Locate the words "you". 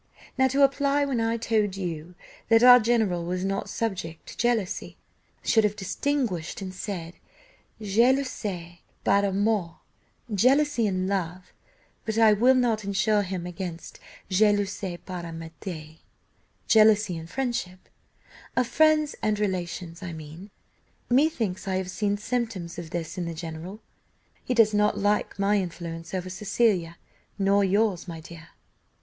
1.77-2.15